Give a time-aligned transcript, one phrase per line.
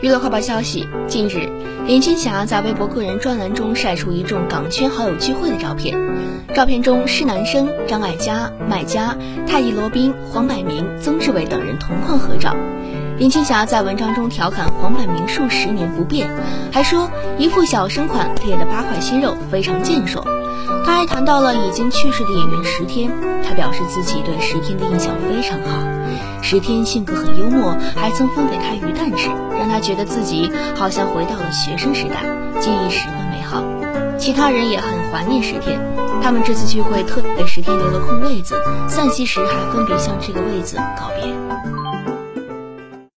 [0.00, 1.50] 娱乐快报消息：近日，
[1.84, 5.98] 林青霞在微博个人专栏中晒出一众港圈好友聚会的照片。
[6.54, 12.54] 照片中，是男生张艾嘉、麦嘉、泰迪罗宾、黄百鸣、曾志伟等人同框合照。
[13.18, 16.30] 林青霞在文章中调侃黄百鸣数十年不变，
[16.72, 20.24] 还说一副小生款裂的八块心肉非常健硕。
[20.86, 23.10] 她还谈到了已经去世的演员石天，
[23.42, 25.97] 她表示自己对石天的印象非常好。
[26.42, 29.28] 石天性格很幽默，还曾分给他鱼蛋吃，
[29.58, 32.22] 让他觉得自己好像回到了学生时代，
[32.60, 33.62] 记忆十分美好。
[34.18, 35.80] 其他人也很怀念石天，
[36.20, 38.54] 他们这次聚会特给石天留了空位子，
[38.88, 41.77] 散席时还分别向这个位子告别。